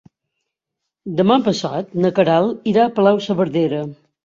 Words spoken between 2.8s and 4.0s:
a Palau-saverdera.